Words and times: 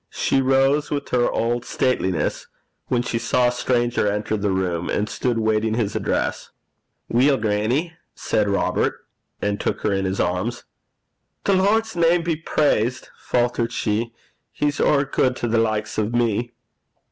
She 0.09 0.41
rose 0.41 0.89
with 0.89 1.09
her 1.09 1.29
old 1.29 1.63
stateliness 1.63 2.47
when 2.87 3.03
she 3.03 3.19
saw 3.19 3.49
a 3.49 3.51
stranger 3.51 4.07
enter 4.11 4.35
the 4.35 4.49
room, 4.49 4.89
and 4.89 5.07
stood 5.07 5.37
waiting 5.37 5.75
his 5.75 5.95
address. 5.95 6.49
'Weel, 7.07 7.37
grannie,' 7.37 7.93
said 8.15 8.49
Robert, 8.49 8.95
and 9.43 9.59
took 9.59 9.81
her 9.81 9.93
in 9.93 10.05
his 10.05 10.19
arms. 10.19 10.63
'The 11.43 11.53
Lord's 11.53 11.95
name 11.95 12.23
be 12.23 12.35
praised!' 12.35 13.09
faltered 13.19 13.71
she. 13.71 14.11
'He's 14.51 14.79
ower 14.79 15.05
guid 15.05 15.35
to 15.35 15.47
the 15.47 15.59
likes 15.59 15.99
o' 15.99 16.07
me.' 16.09 16.51